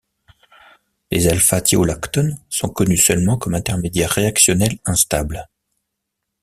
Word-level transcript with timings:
Les 1.11 1.27
α- 1.27 1.61
thiolactones 1.61 2.35
sont 2.49 2.69
connues 2.69 2.97
seulement 2.97 3.37
comme 3.37 3.53
intermédiaires 3.53 4.09
réactionnels 4.09 4.79
instables. 4.83 5.47